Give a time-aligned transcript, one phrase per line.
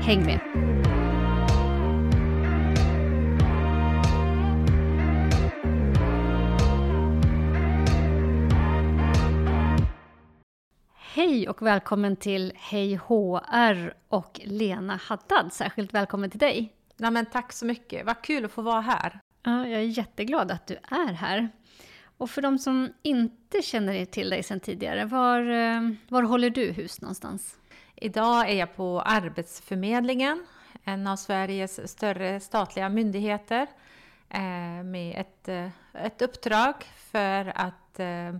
[0.00, 0.40] Häng med!
[10.94, 15.52] Hej och välkommen till Hej HR och Lena Haddad.
[15.52, 16.72] Särskilt välkommen till dig.
[16.96, 18.06] Ja, men tack så mycket.
[18.06, 19.20] Vad kul att få vara här.
[19.42, 21.48] Ja, jag är jätteglad att du är här.
[22.18, 26.72] Och för de som inte känner till dig sedan tidigare, var, eh, var håller du
[26.72, 27.56] hus någonstans?
[28.00, 30.46] Idag är jag på Arbetsförmedlingen,
[30.84, 33.66] en av Sveriges större statliga myndigheter,
[34.28, 38.36] eh, med ett, eh, ett uppdrag för att eh,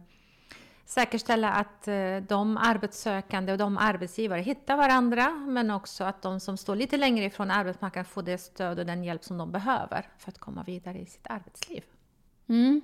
[0.84, 1.84] säkerställa att
[2.28, 7.24] de arbetssökande och de arbetsgivare hittar varandra, men också att de som står lite längre
[7.24, 10.98] ifrån arbetsmarknaden får det stöd och den hjälp som de behöver för att komma vidare
[10.98, 11.82] i sitt arbetsliv.
[12.48, 12.80] Mm.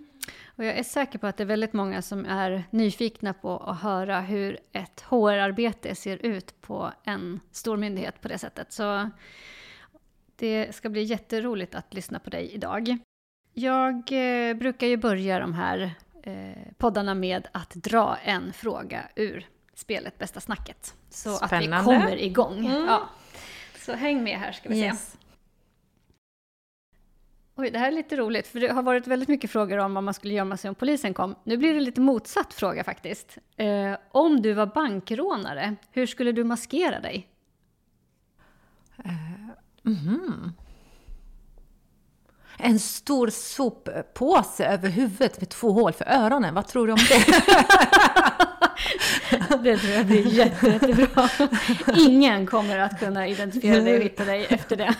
[0.56, 3.80] Och jag är säker på att det är väldigt många som är nyfikna på att
[3.80, 8.72] höra hur ett HR-arbete ser ut på en stor myndighet på det sättet.
[8.72, 9.10] Så
[10.36, 12.98] det ska bli jätteroligt att lyssna på dig idag.
[13.52, 19.46] Jag eh, brukar ju börja de här eh, poddarna med att dra en fråga ur
[19.74, 20.94] spelet Bästa snacket.
[21.10, 21.76] Så Spännande.
[21.76, 22.66] att vi kommer igång.
[22.66, 22.84] Mm.
[22.84, 23.08] Ja.
[23.78, 25.10] Så häng med här ska vi yes.
[25.10, 25.18] se.
[27.56, 30.04] Oj, det här är lite roligt, för det har varit väldigt mycket frågor om vad
[30.04, 31.34] man skulle gömma sig om polisen kom.
[31.44, 33.38] Nu blir det lite motsatt fråga faktiskt.
[33.56, 37.28] Eh, om du var bankrånare, hur skulle du maskera dig?
[38.98, 39.50] Uh,
[39.86, 40.52] mm.
[42.58, 47.24] En stor soppåse över huvudet med två hål för öronen, vad tror du om det?
[49.62, 51.28] det tror jag blir jätte, jättebra.
[51.96, 54.94] Ingen kommer att kunna identifiera dig och hitta dig efter det.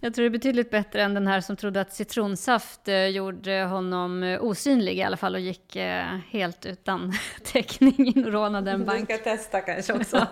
[0.00, 3.64] Jag tror det är betydligt bättre än den här som trodde att citronsaft eh, gjorde
[3.64, 8.70] honom eh, osynlig i alla fall och gick eh, helt utan täckning in och rånade
[8.70, 9.08] en bank.
[9.08, 10.26] Du ska testa kanske också.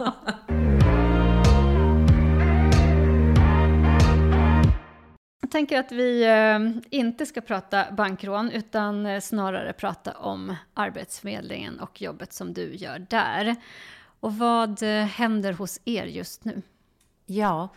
[5.40, 6.26] Jag tänker att vi
[6.90, 13.56] inte ska prata bankrån utan snarare prata om Arbetsförmedlingen och jobbet som du gör där.
[14.20, 16.62] Och vad händer hos er just nu?
[17.26, 17.68] Ja,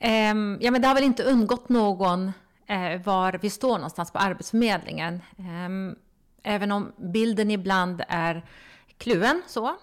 [0.00, 2.32] Um, ja, men det har väl inte undgått någon
[2.70, 5.22] uh, var vi står någonstans på Arbetsförmedlingen.
[5.38, 5.96] Um,
[6.42, 8.44] även om bilden ibland är
[8.98, 9.76] kluven så.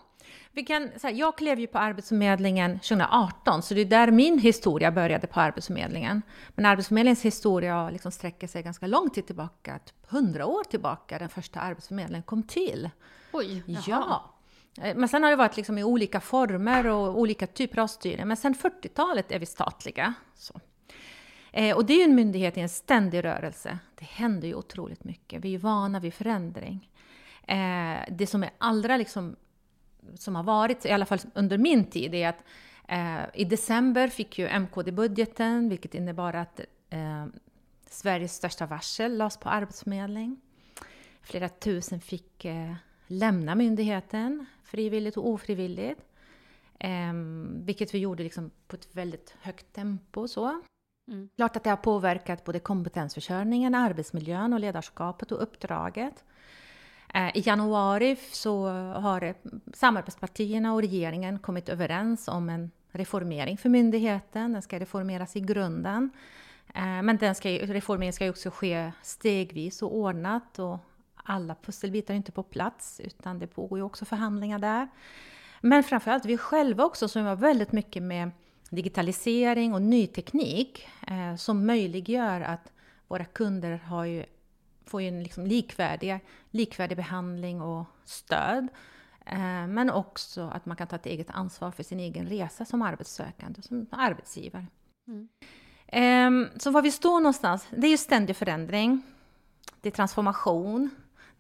[0.51, 4.40] Vi kan, så här, jag klev ju på Arbetsförmedlingen 2018, så det är där min
[4.40, 6.22] historia började på Arbetsförmedlingen.
[6.56, 11.59] Men Arbetsförmedlingens historia liksom sträcker sig ganska långt tillbaka, typ 100 år tillbaka, den första
[11.59, 12.90] Arbetsförmedlingen kom till.
[13.31, 13.84] Oj, jaha.
[13.88, 14.30] Ja.
[14.81, 18.25] Eh, men sen har det varit liksom i olika former och olika typer av styre.
[18.25, 20.13] Men sen 40-talet är vi statliga.
[20.35, 20.59] Så.
[21.51, 23.79] Eh, och det är ju en myndighet i en ständig rörelse.
[23.95, 25.41] Det händer ju otroligt mycket.
[25.41, 26.89] Vi är vana vid förändring.
[27.47, 29.35] Eh, det som är allra liksom,
[30.16, 32.44] som har varit, i alla fall under min tid, är att
[32.88, 37.25] eh, i december fick ju MKD-budgeten, vilket innebar att eh,
[37.89, 40.41] Sveriges största varsel lades på Arbetsförmedling.
[41.22, 42.73] Flera tusen fick eh,
[43.18, 46.01] lämna myndigheten frivilligt och ofrivilligt.
[46.79, 47.13] Eh,
[47.46, 50.28] vilket vi gjorde liksom på ett väldigt högt tempo.
[50.28, 50.62] Så.
[51.07, 51.29] Mm.
[51.35, 56.24] Klart att det har påverkat både kompetensförsörjningen, arbetsmiljön och ledarskapet och uppdraget.
[57.13, 59.34] Eh, I januari så har
[59.74, 64.53] samarbetspartierna och regeringen kommit överens om en reformering för myndigheten.
[64.53, 66.09] Den ska reformeras i grunden.
[66.75, 70.80] Eh, men den ska, reformeringen ska också ske stegvis och ordnat och
[71.23, 74.88] alla pusselbitar är inte på plats, utan det pågår ju också förhandlingar där.
[75.61, 78.31] Men framförallt vi själva också som jobbar väldigt mycket med
[78.69, 82.71] digitalisering och ny teknik eh, som möjliggör att
[83.07, 84.25] våra kunder har ju,
[84.86, 86.19] får ju en liksom likvärdig,
[86.50, 88.68] likvärdig behandling och stöd.
[89.25, 92.81] Eh, men också att man kan ta ett eget ansvar för sin egen resa som
[92.81, 94.65] arbetssökande, som arbetsgivare.
[95.07, 95.30] Mm.
[95.88, 99.01] Eh, så var vi står någonstans, det är ju ständig förändring.
[99.81, 100.89] Det är transformation.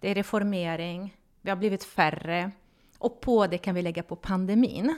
[0.03, 2.51] Det är reformering, vi har blivit färre
[2.97, 4.97] och på det kan vi lägga på pandemin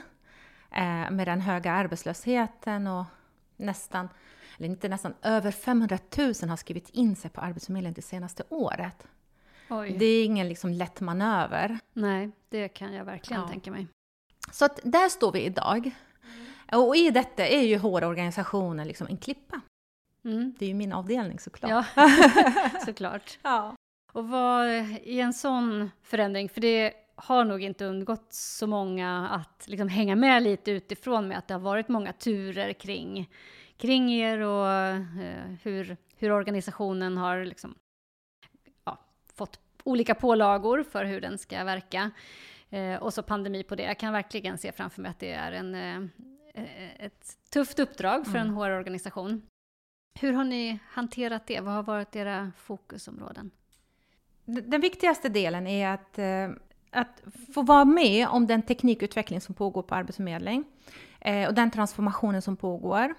[0.70, 3.04] eh, med den höga arbetslösheten och
[3.56, 4.08] nästan,
[4.56, 9.06] eller inte nästan, över 500 000 har skrivit in sig på Arbetsförmedlingen det senaste året.
[9.70, 9.96] Oj.
[9.98, 11.78] Det är ingen liksom lätt manöver.
[11.92, 13.48] Nej, det kan jag verkligen ja.
[13.48, 13.86] tänka mig.
[14.52, 15.90] Så att där står vi idag.
[16.72, 19.60] Och i detta är ju HR-organisationen liksom en klippa.
[20.24, 20.54] Mm.
[20.58, 21.86] Det är ju min avdelning såklart.
[21.96, 22.08] Ja,
[22.84, 23.38] såklart.
[23.42, 23.76] Ja.
[24.16, 24.68] Och vad
[25.02, 30.16] i en sån förändring, för det har nog inte undgått så många att liksom hänga
[30.16, 33.30] med lite utifrån med att det har varit många turer kring,
[33.76, 35.02] kring er och eh,
[35.62, 37.74] hur, hur organisationen har liksom,
[38.84, 38.98] ja,
[39.34, 42.10] fått olika pålagor för hur den ska verka.
[42.70, 43.82] Eh, och så pandemi på det.
[43.82, 48.38] Jag kan verkligen se framför mig att det är en, eh, ett tufft uppdrag för
[48.38, 48.56] en Mm.
[48.56, 49.42] HR-organisation.
[50.20, 51.60] Hur har ni hanterat det?
[51.60, 53.50] Vad har varit era fokusområden?
[54.46, 56.48] Den viktigaste delen är att, eh,
[56.90, 57.22] att
[57.54, 60.64] få vara med om den teknikutveckling som pågår på Arbetsförmedling
[61.20, 63.14] eh, och den transformationen som pågår.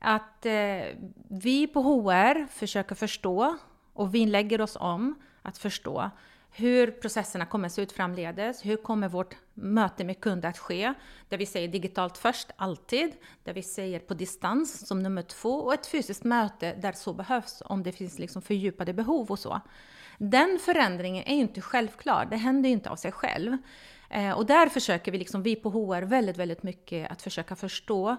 [0.00, 0.84] Att eh,
[1.28, 3.56] vi på HR försöker förstå
[3.92, 6.10] och vi lägger oss om att förstå
[6.56, 8.64] hur processerna kommer att se ut framledes.
[8.64, 10.94] Hur kommer vårt möte med kund att ske?
[11.28, 13.12] Där vi säger digitalt först, alltid.
[13.44, 15.50] Där vi säger på distans som nummer två.
[15.50, 19.60] Och ett fysiskt möte där så behövs, om det finns liksom fördjupade behov och så.
[20.18, 23.56] Den förändringen är ju inte självklar, det händer ju inte av sig själv.
[24.10, 28.16] Eh, och där försöker vi, liksom, vi på HR, väldigt, väldigt mycket att försöka förstå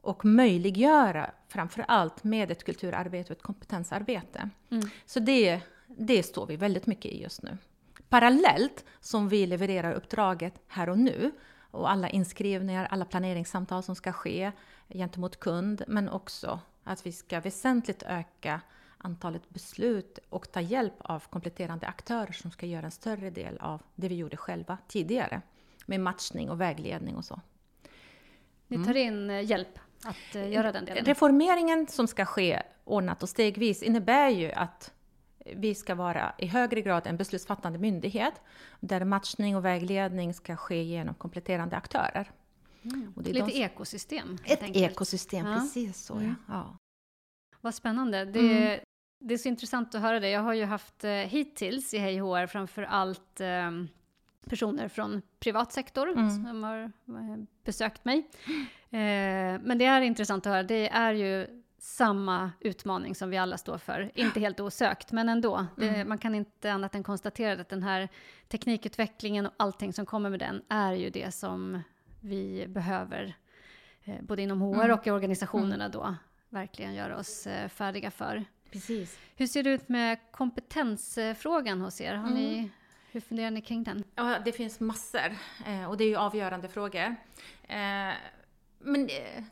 [0.00, 4.50] och möjliggöra, framför allt med ett kulturarbete och ett kompetensarbete.
[4.70, 4.90] Mm.
[5.06, 7.58] Så det, det står vi väldigt mycket i just nu.
[8.08, 11.32] Parallellt som vi levererar uppdraget här och nu
[11.70, 14.52] och alla inskrivningar, alla planeringssamtal som ska ske
[14.88, 18.60] gentemot kund, men också att vi ska väsentligt öka
[18.98, 23.82] antalet beslut och ta hjälp av kompletterande aktörer som ska göra en större del av
[23.94, 25.42] det vi gjorde själva tidigare
[25.86, 27.40] med matchning och vägledning och så.
[28.68, 31.04] Ni tar in eh, hjälp att eh, göra den delen?
[31.04, 34.92] Reformeringen som ska ske ordnat och stegvis innebär ju att
[35.54, 38.40] vi ska vara i högre grad en beslutsfattande myndighet
[38.80, 42.30] där matchning och vägledning ska ske genom kompletterande aktörer.
[42.82, 43.12] Mm.
[43.16, 44.38] Och det är Lite de ekosystem.
[44.44, 44.92] Ett enkelt.
[44.92, 45.54] ekosystem, Ja.
[45.54, 46.34] precis så Mm.
[46.48, 46.54] ja.
[46.54, 46.76] ja.
[47.60, 48.24] Vad spännande.
[48.24, 48.80] Det, Mm.
[49.24, 50.30] det är så intressant att höra det.
[50.30, 53.70] Jag har ju haft eh, hittills i Hej HR framför allt eh,
[54.48, 56.30] personer från privat sektor Mm.
[56.30, 58.18] som har eh, besökt mig.
[58.90, 60.62] Eh, men det är intressant att höra.
[60.62, 64.10] Det är ju samma utmaning som vi alla står för.
[64.14, 65.66] Inte helt osökt, men ändå.
[65.76, 66.08] Det, Mm.
[66.08, 68.08] man kan inte annat än konstatera att den här
[68.48, 71.82] teknikutvecklingen och allting som kommer med den är ju det som
[72.20, 73.34] vi behöver,
[74.04, 74.98] eh, både inom HR Mm.
[74.98, 76.14] och i organisationerna då,
[76.48, 78.44] verkligen göra oss eh, färdiga för.
[78.70, 79.18] Precis.
[79.36, 82.14] Hur ser det ut med kompetensfrågan hos er?
[82.14, 82.70] Har ni,
[83.12, 84.04] hur funderar ni kring den?
[84.14, 85.36] Ja, det finns massor
[85.66, 87.16] eh, och det är ju avgörande frågor.
[87.62, 88.12] Eh,
[88.78, 89.42] men eh,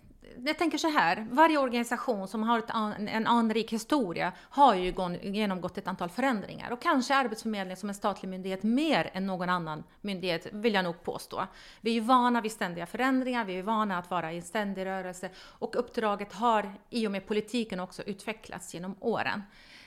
[0.45, 4.95] jag tänker så här, varje organisation som har ett an, en anrik historia har ju
[5.23, 9.85] genomgått ett antal förändringar och kanske Arbetsförmedlingen som en statlig myndighet mer än någon annan
[10.01, 11.47] myndighet vill jag nog påstå.
[11.81, 14.87] Vi är ju vana vid ständiga förändringar, vi är vana att vara i en ständig
[14.87, 19.43] rörelse och uppdraget har i och med politiken också utvecklats genom åren.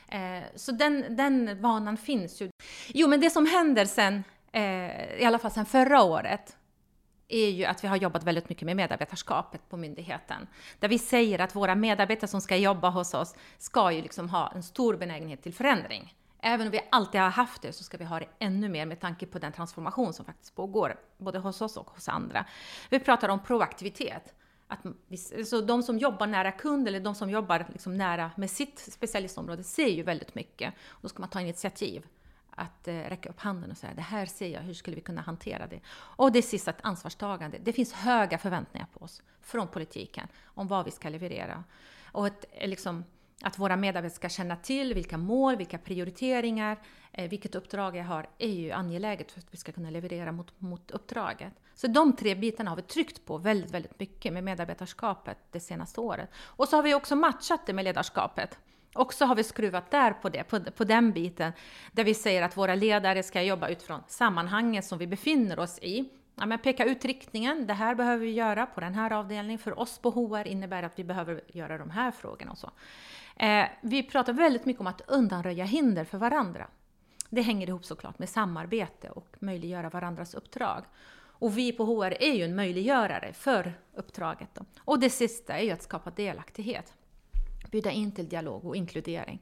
[0.09, 2.49] Eh, så den, den vanan finns ju.
[2.87, 6.57] Jo, men det som händer sen, eh, i alla fall sen förra året,
[7.27, 10.47] är ju att vi har jobbat väldigt mycket med medarbetarskapet på myndigheten.
[10.79, 14.51] Där vi säger att våra medarbetare som ska jobba hos oss ska ju liksom ha
[14.55, 16.13] en stor benägenhet till förändring.
[16.39, 18.99] Även om vi alltid har haft det så ska vi ha det ännu mer med
[18.99, 22.45] tanke på den transformation som faktiskt pågår både hos oss och hos andra.
[22.89, 24.33] Vi pratar om proaktivitet.
[24.67, 28.51] Att vi, så de som jobbar nära kund eller de som jobbar liksom nära med
[28.51, 30.73] sitt specialistområde ser ju väldigt mycket.
[31.01, 32.05] Då ska man ta initiativ
[32.57, 35.21] att eh, räcka upp handen och säga det här ser jag, hur skulle vi kunna
[35.21, 35.79] hantera det?
[35.89, 37.57] Och det sista, ett ansvarstagande.
[37.63, 41.63] Det finns höga förväntningar på oss från politiken om vad vi ska leverera.
[42.11, 43.03] Och ett, eh, liksom,
[43.41, 46.77] att våra medarbetare ska känna till vilka mål, vilka prioriteringar,
[47.11, 50.61] eh, vilket uppdrag jag har, är ju angeläget för att vi ska kunna leverera mot,
[50.61, 51.53] mot uppdraget.
[51.75, 56.01] Så de tre bitarna har vi tryckt på väldigt, väldigt mycket med medarbetarskapet det senaste
[56.01, 56.29] året.
[56.43, 58.59] Och så har vi också matchat det med ledarskapet.
[58.97, 61.53] Och så har vi skruvat där på det, på, på den biten,
[61.91, 66.09] där vi säger att våra ledare ska jobba utifrån sammanhanget som vi befinner oss i.
[66.35, 69.59] Ja, men peka ut riktningen, det här behöver vi göra på den här avdelningen.
[69.59, 72.71] För oss på HR innebär det att vi behöver göra de här frågorna och så.
[73.35, 76.67] Eh, vi pratar väldigt mycket om att undanröja hinder för varandra.
[77.29, 80.83] Det hänger ihop såklart med samarbete och möjliggöra varandras uppdrag.
[81.39, 84.49] Och vi på HR är ju en möjliggörare för uppdraget.
[84.53, 84.65] Då.
[84.79, 86.93] Och det sista är ju att skapa delaktighet.
[87.71, 89.41] Bjuda in till dialog och inkludering.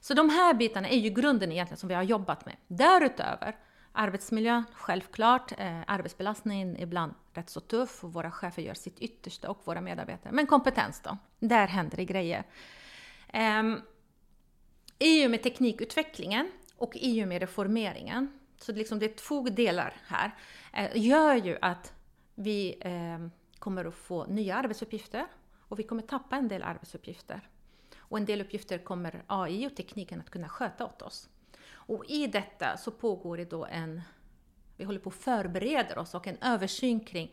[0.00, 2.56] Så de här bitarna är ju grunden egentligen som vi har jobbat med.
[2.66, 3.56] Därutöver,
[3.92, 5.52] arbetsmiljön, självklart.
[5.58, 9.80] Eh, arbetsbelastningen är ibland rätt så tuff och våra chefer gör sitt yttersta och våra
[9.80, 10.32] medarbetare.
[10.32, 11.18] Men kompetens då?
[11.38, 12.44] Där händer det grejer.
[13.28, 13.62] Eh,
[14.98, 19.42] I och med teknikutvecklingen och i och med reformeringen, så det, liksom, det är två
[19.42, 20.34] delar här,
[20.72, 21.92] eh, gör ju att
[22.34, 25.26] vi eh, kommer att få nya arbetsuppgifter
[25.58, 27.48] och vi kommer tappa en del arbetsuppgifter.
[28.08, 31.28] Och en del uppgifter kommer AI och tekniken att kunna sköta åt oss.
[31.70, 34.00] Och i detta så pågår det då en,
[34.76, 37.32] vi håller på att förbereda oss och en översyn kring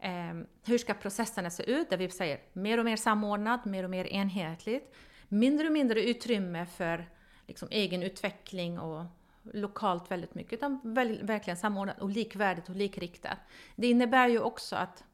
[0.00, 3.90] eh, hur ska processerna se ut, där vi säger mer och mer samordnat, mer och
[3.90, 4.94] mer enhetligt,
[5.28, 7.10] mindre och mindre utrymme för
[7.46, 9.04] liksom, egen utveckling och
[9.52, 10.80] lokalt väldigt mycket, utan
[11.22, 13.38] verkligen samordnat och likvärdigt och likriktat.
[13.76, 15.04] Det innebär ju också att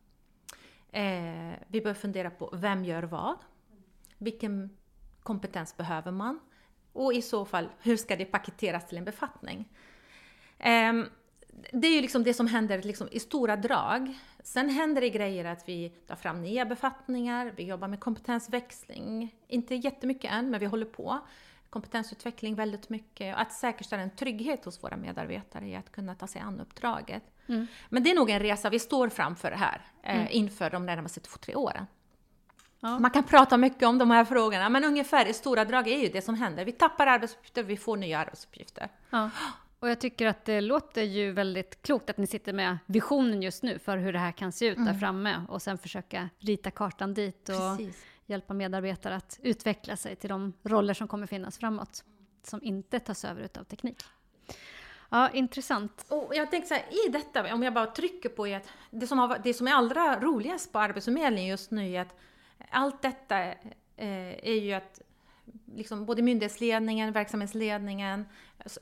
[0.93, 3.37] eh, vi bör fundera på vem gör vad?
[4.19, 4.77] Vilken
[5.23, 6.41] kompetens behöver man?
[6.93, 9.69] Och i så fall, hur ska det paketeras till en befattning?
[10.59, 10.93] Eh,
[11.73, 14.19] det är ju liksom det som händer liksom i stora drag.
[14.43, 19.35] Sen händer det grejer att vi tar fram nya befattningar, vi jobbar med kompetensväxling.
[19.49, 21.21] Inte jättemycket än, men vi håller på
[21.73, 23.37] kompetensutveckling väldigt mycket.
[23.37, 27.23] Att säkerställa en trygghet hos våra medarbetare i att kunna ta sig an uppdraget.
[27.47, 27.67] Mm.
[27.89, 30.29] Men det är nog en resa vi står framför här eh, mm.
[30.31, 31.87] inför de närmaste två, tre åren.
[32.83, 32.99] Ja.
[32.99, 36.09] Man kan prata mycket om de här frågorna, men ungefär i stora drag är ju
[36.09, 36.65] det som händer.
[36.65, 38.89] Vi tappar arbetsuppgifter, vi får nya arbetsuppgifter.
[39.11, 39.31] Ja.
[39.79, 43.63] Och jag tycker att det låter ju väldigt klokt att ni sitter med visionen just
[43.63, 44.93] nu för hur det här kan se ut mm.
[44.93, 50.17] där framme och sen försöka rita kartan dit och Precis hjälpa medarbetare att utveckla sig
[50.17, 52.05] till de roller som kommer finnas framåt,
[52.43, 53.99] som inte tas över av teknik.
[55.11, 56.05] Ja, intressant.
[56.09, 59.19] Och jag tänker så här, i detta, om jag bara trycker på att det som,
[59.19, 62.17] har, det som är allra roligast på Arbetsförmedlingen just nu är att
[62.71, 63.55] allt detta eh,
[64.43, 65.01] är ju att
[65.75, 68.25] liksom både myndighetsledningen, verksamhetsledningen,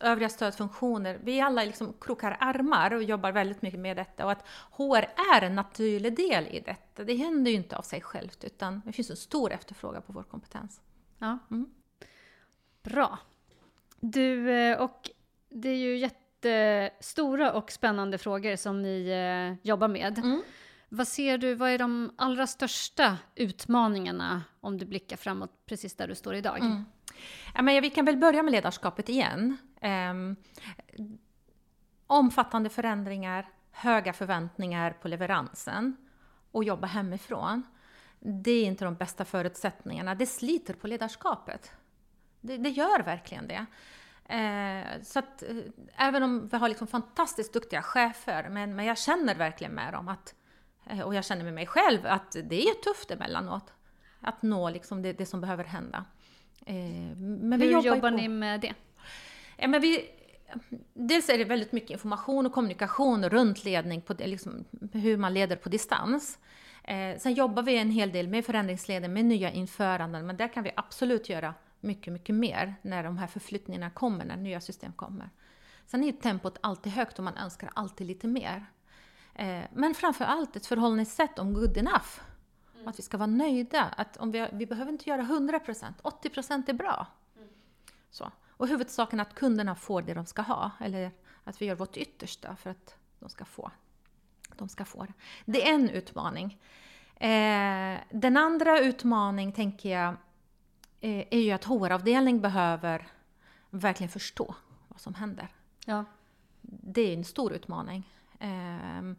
[0.00, 4.44] övriga stödfunktioner, vi alla liksom krokar armar och jobbar väldigt mycket med detta och att
[4.70, 7.04] HR är en naturlig del i detta.
[7.04, 10.22] Det händer ju inte av sig självt utan det finns en stor efterfrågan på vår
[10.22, 10.80] kompetens.
[11.18, 11.38] Ja.
[11.50, 11.70] Mm.
[12.82, 13.18] Bra.
[14.00, 15.10] Du, eh, och
[15.48, 20.18] det är ju jättestora och spännande frågor som ni eh, jobbar med.
[20.18, 20.42] Mm.
[20.92, 26.08] Vad ser du, vad är de allra största utmaningarna om du blickar framåt precis där
[26.08, 26.58] du står idag?
[26.58, 26.84] Mm.
[27.54, 29.56] Ja, men vi kan väl börja med ledarskapet igen.
[29.82, 30.36] Um,
[32.06, 35.96] omfattande förändringar, höga förväntningar på leveransen
[36.50, 37.62] och jobba hemifrån.
[38.20, 40.14] Det är inte de bästa förutsättningarna.
[40.14, 41.72] Det sliter på ledarskapet.
[42.40, 43.66] Det, det gör verkligen det.
[44.34, 45.56] Eh, så att, eh,
[45.96, 50.08] även om vi har liksom fantastiskt duktiga chefer, men, men jag känner verkligen med dem
[50.08, 50.39] att Eh,
[51.04, 53.72] och jag känner med mig själv att det är tufft emellanåt.
[54.20, 56.04] Att nå liksom det, det som behöver hända.
[56.66, 58.74] Eh, men Hur jobbar, jobbar ni med det?
[59.56, 60.10] Ja, men vi,
[60.94, 65.56] dels är det väldigt mycket information och kommunikation runt ledning, på liksom, hur man leder
[65.56, 66.38] på distans.
[66.84, 70.64] Eh, sen jobbar vi en hel del med förändringsleden, med nya införanden, men där kan
[70.64, 75.30] vi absolut göra mycket, mycket mer när de här förflyttningarna kommer, när nya system kommer.
[75.86, 78.66] Sen är tempot alltid högt och man önskar alltid lite mer.
[79.34, 82.20] Eh, men framför allt ett förhållningssätt om good enough.
[82.74, 82.88] Mm.
[82.88, 83.82] Att vi ska vara nöjda.
[83.82, 87.06] Att om vi, vi behöver inte göra 100%, 80% är bra.
[87.36, 87.48] Mm.
[88.10, 88.30] Så.
[88.48, 90.70] Och huvudsaken att kunderna får det de ska ha.
[90.80, 91.10] Eller
[91.44, 93.70] att vi gör vårt yttersta för att de ska få,
[94.56, 95.12] de ska få det.
[95.44, 96.58] Det är en utmaning.
[97.16, 100.08] Eh, den andra utmaningen, tänker jag,
[101.00, 103.08] eh, är ju att HR-avdelning behöver
[103.70, 104.54] verkligen förstå
[104.88, 105.48] vad som händer.
[105.86, 106.04] Ja.
[106.62, 108.08] Det är en stor utmaning.
[108.40, 109.16] Ehm,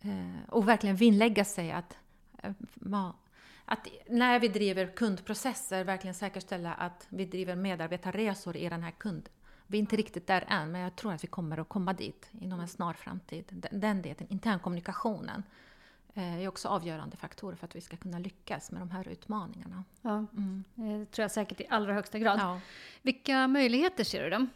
[0.00, 1.96] eh, och verkligen vinnlägga sig att,
[2.42, 2.52] eh,
[3.64, 9.28] att när vi driver kundprocesser verkligen säkerställa att vi driver medarbetarresor i den här kund.
[9.66, 12.30] Vi är inte riktigt där än, men jag tror att vi kommer att komma dit
[12.40, 13.68] inom en snar framtid.
[13.72, 15.42] Den, delen, internkommunikationen,
[16.14, 19.84] eh, är också avgörande faktorer för att vi ska kunna lyckas med de här utmaningarna.
[20.02, 20.64] Ja, mm.
[20.74, 22.38] det tror jag säkert i allra högsta grad.
[22.38, 22.60] Ja.
[23.02, 24.46] Vilka möjligheter ser du då?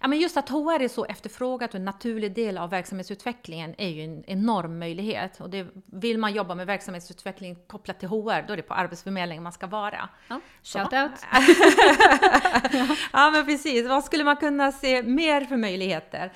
[0.00, 3.88] Ja, men just att HR är så efterfrågat och en naturlig del av verksamhetsutvecklingen är
[3.88, 5.40] ju en enorm möjlighet.
[5.40, 9.42] Och det, vill man jobba med verksamhetsutveckling kopplat till HR, då är det på Arbetsförmedlingen
[9.42, 10.08] man ska vara.
[10.28, 11.12] Ja, shout out!
[13.12, 13.88] ja, men precis.
[13.88, 16.32] Vad skulle man kunna se mer för möjligheter?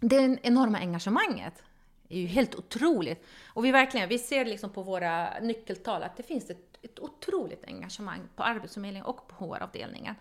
[0.00, 1.62] Det enorma engagemanget
[2.08, 3.26] är ju helt otroligt.
[3.46, 7.64] Och vi verkligen, vi ser liksom på våra nyckeltal att det finns ett, ett otroligt
[7.64, 10.14] engagemang på Arbetsförmedlingen och på HR-avdelningen.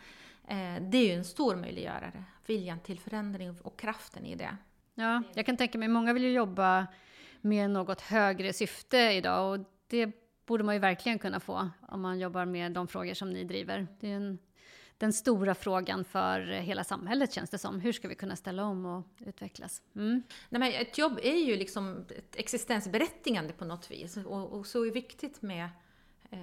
[0.50, 4.58] Eh, det är ju en stor möjliggörare, viljan till förändring och kraften i det.
[4.96, 6.88] Ja, jag kan tänka mig, många vill ju jobba
[7.42, 10.12] med något högre syfte idag och det
[10.46, 13.88] borde man ju verkligen kunna få om man jobbar med de frågor som ni driver.
[14.00, 14.40] Det är en,
[14.98, 17.80] den stora frågan för hela samhället känns det som.
[17.80, 19.82] Hur ska vi kunna ställa om och utvecklas?
[19.96, 20.24] Mm.
[20.50, 24.86] Nej, men ett jobb är ju liksom ett existensberättigande på något vis och, och så
[24.86, 25.70] är viktigt med
[26.30, 26.40] eh,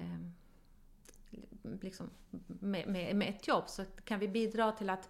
[1.81, 2.09] liksom,
[2.47, 5.09] med, med, med, ett jobb så kan vi bidra till att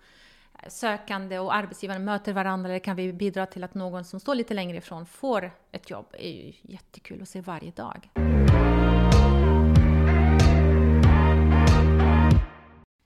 [0.68, 4.54] sökande och arbetsgivare möter varandra eller kan vi bidra till att någon som står lite
[4.54, 8.10] längre ifrån får ett jobb är ju jättekul att se varje dag.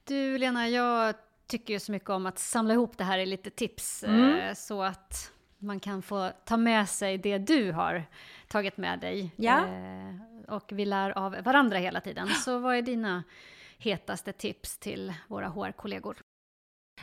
[0.03, 1.15] Du Lena, jag
[1.48, 4.39] tycker ju så mycket om att samla ihop det här i lite tips Mm.
[4.39, 8.03] eh, så att man kan få ta med sig det du har
[8.48, 9.31] tagit med dig.
[9.36, 9.65] Ja.
[10.51, 12.27] Och vi lär av varandra hela tiden.
[12.46, 13.24] Så vad är dina
[13.77, 16.17] hetaste tips till våra HR-kollegor?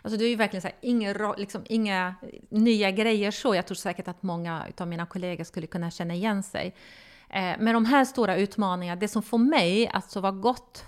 [0.02, 2.14] Alltså det är ju verkligen så här, inga, liksom, inga
[2.48, 3.54] nya grejer så.
[3.54, 6.74] Jag tror säkert att många av mina kollegor skulle kunna känna igen sig.
[7.28, 10.84] Eh, men de här stora utmaningarna, det som får mig att sova gott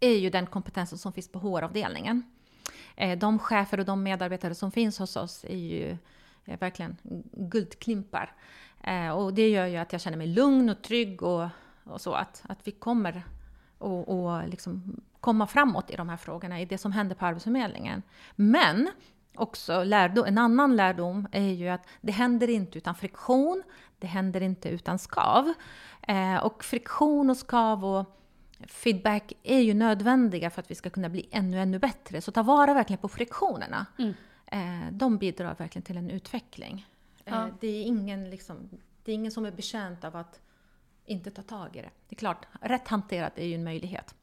[0.00, 2.22] är ju den kompetensen som finns på HR-avdelningen.
[2.96, 5.96] Eh, de chefer och de medarbetare som finns hos oss är ju
[6.44, 6.96] är verkligen
[7.32, 8.32] guldklimpar.
[8.82, 11.48] Eh, och det gör ju att jag känner mig lugn och trygg och,
[11.84, 13.22] och så att, att vi kommer
[13.78, 18.02] och, och liksom komma framåt i de här frågorna, i det som händer på Arbetsförmedlingen.
[18.36, 18.90] Men
[19.36, 23.62] också lärdom, en annan lärdom är ju att det händer inte utan friktion,
[23.98, 25.52] det händer inte utan skav.
[26.02, 28.20] Eh, och friktion och skav och
[28.66, 32.20] feedback är ju nödvändiga för att vi ska kunna bli ännu, ännu bättre.
[32.20, 33.86] Så ta vara verkligen på friktionerna.
[33.98, 34.14] Mm.
[34.46, 36.86] Eh, de bidrar verkligen till en utveckling.
[37.24, 37.46] Ja.
[37.46, 38.68] Eh, det, är ingen, liksom,
[39.04, 40.40] det är ingen som är betjänt av att
[41.06, 41.90] inte ta tag i det.
[42.08, 44.14] Det är klart, rätt hanterat är ju en möjlighet.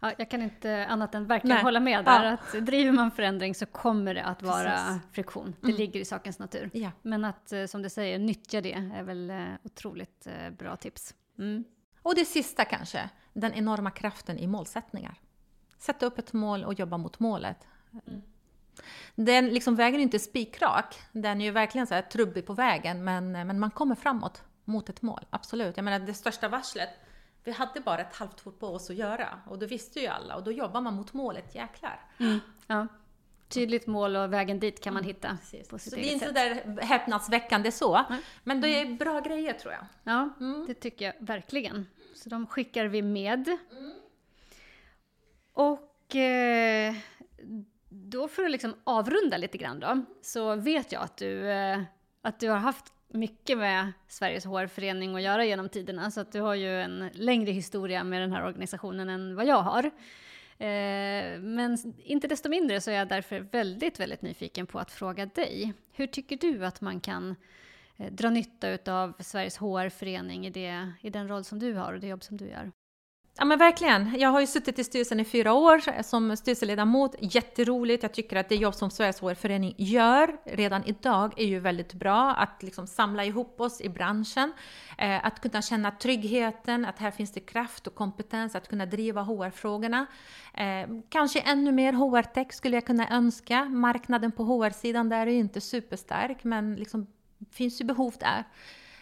[0.00, 1.64] Ja, jag kan inte annat än verkligen Nej.
[1.64, 2.24] hålla med där.
[2.24, 2.32] Ja.
[2.32, 5.02] Att driver man förändring så kommer det att vara Precis.
[5.12, 5.54] friktion.
[5.60, 5.78] Det Mm.
[5.78, 6.70] ligger i sakens natur.
[6.72, 6.90] Ja.
[7.02, 11.14] Men att, eh, som du säger, nyttja det är väl eh, otroligt eh, bra tips.
[11.38, 11.64] Mm.
[12.02, 15.14] Och det sista kanske, den enorma kraften i målsättningar.
[15.78, 17.66] Sätta upp ett mål och jobba mot målet.
[19.14, 23.04] Den liksom, vägen är inte spikrak, den är ju verkligen så här trubbig på vägen,
[23.04, 25.76] men, men man kommer framåt mot ett mål, absolut.
[25.76, 26.88] Jag menar det största varslet,
[27.44, 30.36] vi hade bara ett halvt år på oss att göra och då visste ju alla
[30.36, 32.00] och då jobbar man mot målet, jäklar.
[32.66, 32.86] Ja.
[33.48, 35.68] Tydligt mål och vägen dit kan man hitta Precis.
[35.68, 36.34] på sitt Så det är eget inte sätt.
[36.74, 38.20] där häpnadsväckande så, Nej.
[38.44, 39.84] men det är bra grejer tror jag.
[40.02, 40.64] Ja, Mm.
[40.66, 41.86] det tycker jag verkligen.
[42.14, 43.58] Så de skickar vi med.
[45.52, 46.94] Och eh,
[47.88, 51.80] då för att liksom avrunda lite grann då, så vet jag att du, eh,
[52.22, 56.40] att du har haft mycket med Sveriges HR-förening att göra genom tiderna, så att du
[56.40, 59.84] har ju en längre historia med den här organisationen än vad jag har.
[60.58, 65.26] Eh, men inte desto mindre så är jag därför väldigt, väldigt nyfiken på att fråga
[65.26, 65.72] dig.
[65.92, 67.36] Hur tycker du att man kan
[67.96, 72.00] eh, dra nytta av Sveriges HR-förening i, det, i den roll som du har och
[72.00, 72.72] det jobb som du gör?
[73.40, 74.20] Ja men verkligen.
[74.20, 77.14] Jag har ju suttit i styrelsen i fyra år som styrelseledamot.
[77.20, 78.02] Jätteroligt.
[78.02, 82.32] Jag tycker att det jobb som Sveriges HR-förening gör redan idag är ju väldigt bra.
[82.34, 84.52] Att liksom samla ihop oss i branschen.
[84.98, 89.22] Eh, att kunna känna tryggheten, att här finns det kraft och kompetens att kunna driva
[89.22, 90.06] HR-frågorna.
[90.54, 93.64] Eh, kanske ännu mer HR-tech skulle jag kunna önska.
[93.64, 97.06] Marknaden på HR-sidan där är ju inte superstark men liksom
[97.52, 98.44] finns ju behov där.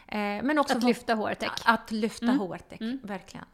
[0.09, 1.53] Eh, men också Att lyfta HR-tech.
[1.65, 2.39] att lyfta Mm.
[2.39, 2.99] HR-tech, Mm.
[3.03, 3.47] verkligen.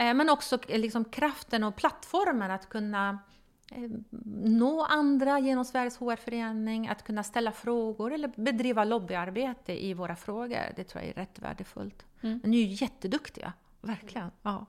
[0.00, 3.18] Eh, Men också eh, liksom kraften och plattformen att kunna
[3.70, 3.90] eh,
[4.44, 10.72] nå andra genom Sveriges HR-förening, att kunna ställa frågor eller bedriva lobbyarbete i våra frågor.
[10.76, 12.06] Det tror jag är rätt värdefullt.
[12.20, 12.40] Mm.
[12.42, 14.30] Men ni är ju jätteduktiga, verkligen.
[14.42, 14.66] Ja.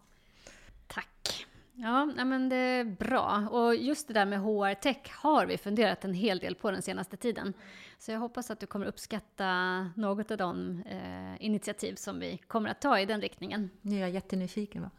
[1.73, 3.47] Ja, men det är bra.
[3.51, 7.17] Och just det där med HR-tech har vi funderat en hel del på den senaste
[7.17, 7.53] tiden.
[7.97, 12.69] Så jag hoppas att du kommer uppskatta något av de eh, initiativ som vi kommer
[12.69, 13.69] att ta i den riktningen.
[13.81, 14.81] Nu är jag jättenyfiken.
[14.81, 14.89] Va?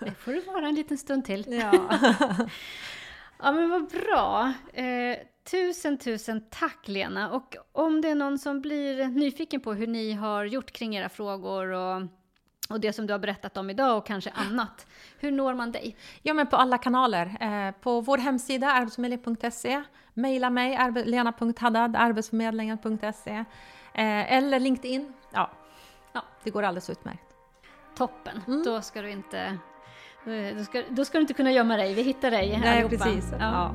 [0.00, 1.46] Det får du vara en liten stund till.
[1.48, 1.90] Ja.
[3.42, 4.52] Ja men vad bra.
[4.72, 5.18] Eh,
[5.50, 7.30] tusen, tusen tack Lena.
[7.30, 11.08] Och om det är någon som blir nyfiken på hur ni har gjort kring era
[11.08, 12.02] frågor och,
[12.70, 14.86] och det som du har berättat om idag och kanske annat.
[15.18, 15.96] Hur når man dig?
[16.22, 17.36] ja, men på alla kanaler.
[17.40, 19.82] Eh, På vår hemsida arbetsförmedlingen.se,
[20.14, 23.30] mejla mig arbe- lena.haddad, arbetsförmedlingen.se
[23.94, 25.12] eh, eller LinkedIn.
[25.32, 25.50] Ja.
[26.12, 26.22] Ja.
[26.44, 27.24] det går alldeles utmärkt.
[27.96, 28.40] Toppen.
[28.46, 28.62] Mm.
[28.64, 29.38] Då ska du inte...
[30.26, 31.94] eh, Då ska, då ska du inte kunna gömma dig.
[31.94, 33.04] Vi hittar dig Nej, allihopa.
[33.04, 33.32] precis.
[33.32, 33.38] Ja.
[33.40, 33.74] Ja.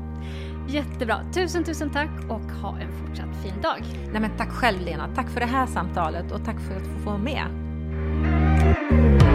[0.70, 1.20] Jättebra.
[1.34, 3.80] Tusen, tusen tack och ha en fortsatt fin dag.
[4.12, 7.10] Nej, men tack själv Lena, tack för det här samtalet och tack för att få
[7.10, 7.65] vara med.
[8.76, 9.35] Thank you.